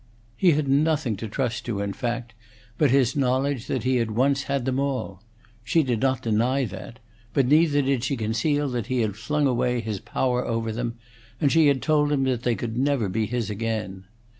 He 0.35 0.53
had 0.53 0.67
nothing 0.67 1.15
to 1.17 1.27
trust 1.27 1.63
to, 1.67 1.79
in 1.79 1.93
fact, 1.93 2.33
but 2.79 2.89
his 2.89 3.15
knowledge 3.15 3.67
that 3.67 3.83
he 3.83 3.97
had 3.97 4.09
once 4.09 4.45
had 4.49 4.65
them 4.65 4.79
all; 4.79 5.21
she 5.63 5.83
did 5.83 5.99
not 5.99 6.23
deny 6.23 6.65
that; 6.65 6.97
but 7.35 7.45
neither 7.45 7.83
did 7.83 8.03
she 8.03 8.17
conceal 8.17 8.67
that 8.69 8.87
he 8.87 9.01
had 9.01 9.15
flung 9.15 9.45
away 9.45 9.79
his 9.79 9.99
power 9.99 10.43
over 10.43 10.71
them, 10.71 10.95
and 11.39 11.51
she 11.51 11.67
had 11.67 11.83
told 11.83 12.11
him 12.11 12.23
that 12.23 12.41
they 12.41 12.55
never 12.55 13.05
could 13.05 13.11
be 13.11 13.27
his 13.27 13.51
again. 13.51 14.05